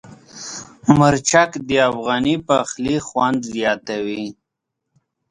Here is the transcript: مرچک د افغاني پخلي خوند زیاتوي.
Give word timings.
مرچک 0.97 1.51
د 1.67 1.69
افغاني 1.89 2.35
پخلي 2.47 2.97
خوند 3.07 3.39
زیاتوي. 3.53 4.25